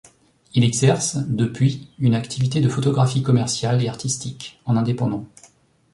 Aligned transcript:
Il 0.55 0.63
exerce, 0.63 1.17
depuis, 1.27 1.87
une 1.99 2.15
activité 2.15 2.59
de 2.59 2.69
photographie 2.69 3.21
commerciale 3.21 3.83
et 3.83 3.87
artistique, 3.87 4.59
en 4.65 4.75
indépendant. 4.75 5.27